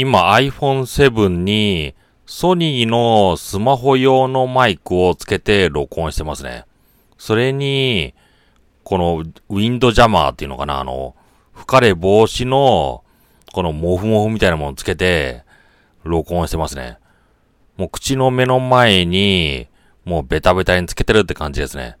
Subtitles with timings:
[0.00, 1.92] 今 iPhone7 に
[2.24, 6.66] ソニーのスマホ用のマイクをつけて録音してますね。
[7.18, 8.14] それに、
[8.84, 11.16] このウィンドジャマーっていうのかな、あの、
[11.52, 13.02] 吹かれ防止の、
[13.52, 15.42] このモフモフみたいなものをつけて、
[16.04, 16.98] 録音してますね。
[17.76, 19.66] もう口の目の前に、
[20.04, 21.96] もうベタベタにつけてるって感じですね。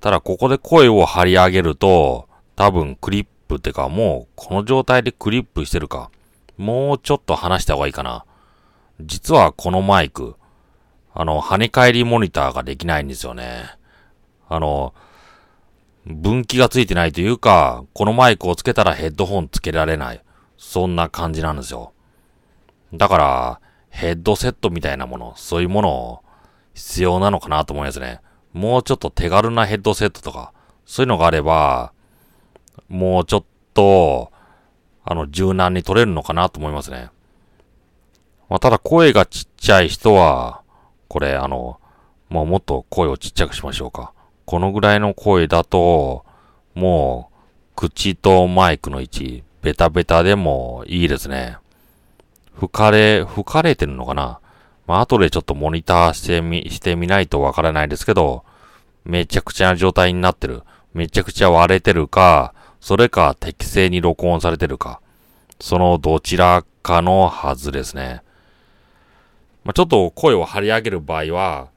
[0.00, 6.12] ただここで声を張り上げると、多分クリップってかもうこの状態でクリップしてるか。
[6.56, 8.24] もうちょっと話した方がいいかな。
[9.00, 10.36] 実はこのマイク、
[11.12, 13.76] あの、跳ね返りモニターができないんですよね。
[14.48, 14.94] あの、
[16.06, 20.22] 分岐がついてないというか、このマイクをつけたらヘッドホンつけられない。
[20.58, 21.92] そんな感じなんですよ。
[22.92, 26.20] だから、ヘッドセットみたいなもの、そういうものを
[26.74, 28.20] 必要なのかなと思いますね。
[28.52, 30.52] もうちょっと手軽なヘッドセットとか、
[30.84, 31.92] そういうのがあれば、
[32.88, 34.30] もうちょっと、
[35.04, 37.10] あの、柔軟に取れるのかなと思いますね。
[38.48, 40.62] まあ、ただ声がちっちゃい人は、
[41.08, 41.78] これ、あの、
[42.28, 44.12] もうもっと声をちっちゃくしましょうか。
[44.46, 46.24] このぐらいの声だと、
[46.74, 47.34] もう、
[47.76, 51.58] 口とマイクの位置、ベタベタでもいいですね。
[52.54, 54.40] 吹かれ、吹かれてるのかな
[54.86, 58.44] まあ、後でちょっとモニターしてみ、してみないとわからないですけど、
[59.04, 60.62] めちゃくちゃな状態になってる。
[60.92, 62.54] めちゃくちゃ割れてるか、
[62.84, 65.00] それか適正に録音されてるか。
[65.58, 68.20] そのどちらかのはずですね。
[69.64, 71.68] まあ、ちょっと声を張り上げる場合は、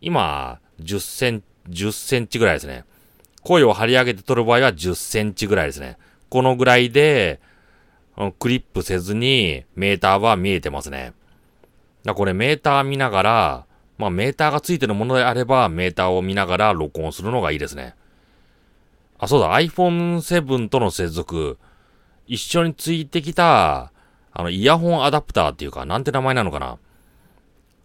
[0.00, 2.84] 今、10セン、10センチぐらいですね。
[3.42, 5.98] 声を張り上げて撮る場合は10センチぐらいですね。
[6.28, 7.40] このぐらいで、
[8.38, 11.12] クリップせずにメーターは見えてますね。
[12.04, 13.66] だこれメーター見ながら、
[13.98, 17.96] まあメーターがついてるものであればメーターを見ながら録音するのがいいですね。
[19.22, 21.56] あ、そうだ、iPhone7 との接続、
[22.26, 23.92] 一緒についてきた、
[24.32, 26.78] あの、イヤホンアダプターっていうか、なんて名前なのかな。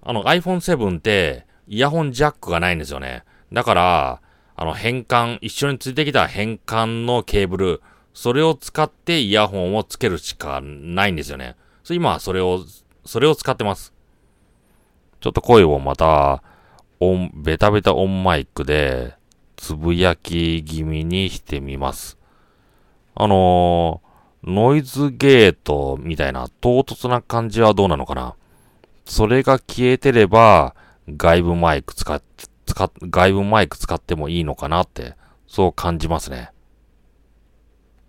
[0.01, 3.23] あの iPhone7 って、イヤホンジャックがないんですよね。
[3.53, 4.21] だから、
[4.55, 7.81] あの変換、一緒についてきた変換のケーブル、
[8.15, 11.55] それを使ってイヤホンをつけるしかないんですよね。
[11.83, 12.63] そ今はそれを、
[13.05, 13.93] それを使ってます。
[15.19, 16.41] ちょっと声をまた、
[16.99, 19.13] オン、ベタベタオンマイクで、
[19.57, 22.17] つぶやき気味にしてみます。
[23.15, 28.35] あのー、ノイズゲートみたいな唐突な感じはどうなのかな
[29.05, 30.75] それが消えてれば、
[31.09, 32.21] 外部マイク使っ、
[32.65, 35.15] 使っ、外部マイク使ってもいいのかなって、
[35.47, 36.51] そう感じますね。